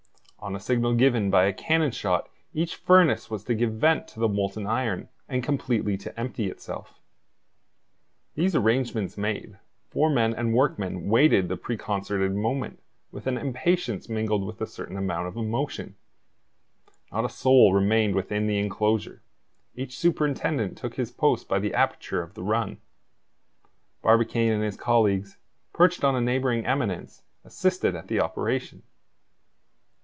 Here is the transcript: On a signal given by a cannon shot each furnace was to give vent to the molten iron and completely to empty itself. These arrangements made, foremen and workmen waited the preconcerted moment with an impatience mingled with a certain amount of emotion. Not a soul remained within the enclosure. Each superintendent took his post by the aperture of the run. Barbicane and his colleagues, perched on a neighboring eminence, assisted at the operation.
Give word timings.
On 0.43 0.55
a 0.55 0.59
signal 0.59 0.95
given 0.95 1.29
by 1.29 1.45
a 1.45 1.53
cannon 1.53 1.91
shot 1.91 2.27
each 2.51 2.75
furnace 2.75 3.29
was 3.29 3.43
to 3.43 3.53
give 3.53 3.73
vent 3.73 4.07
to 4.07 4.19
the 4.19 4.27
molten 4.27 4.65
iron 4.65 5.07
and 5.29 5.43
completely 5.43 5.97
to 5.97 6.19
empty 6.19 6.49
itself. 6.49 6.99
These 8.33 8.55
arrangements 8.55 9.19
made, 9.19 9.59
foremen 9.91 10.33
and 10.33 10.51
workmen 10.55 11.07
waited 11.09 11.47
the 11.47 11.57
preconcerted 11.57 12.33
moment 12.33 12.79
with 13.11 13.27
an 13.27 13.37
impatience 13.37 14.09
mingled 14.09 14.43
with 14.43 14.59
a 14.61 14.65
certain 14.65 14.97
amount 14.97 15.27
of 15.27 15.37
emotion. 15.37 15.95
Not 17.11 17.23
a 17.23 17.29
soul 17.29 17.71
remained 17.71 18.15
within 18.15 18.47
the 18.47 18.57
enclosure. 18.57 19.21
Each 19.75 19.95
superintendent 19.99 20.75
took 20.75 20.95
his 20.95 21.11
post 21.11 21.47
by 21.47 21.59
the 21.59 21.75
aperture 21.75 22.23
of 22.23 22.33
the 22.33 22.41
run. 22.43 22.79
Barbicane 24.01 24.51
and 24.51 24.63
his 24.63 24.75
colleagues, 24.75 25.37
perched 25.71 26.03
on 26.03 26.15
a 26.15 26.19
neighboring 26.19 26.65
eminence, 26.65 27.21
assisted 27.45 27.93
at 27.95 28.07
the 28.07 28.19
operation. 28.19 28.81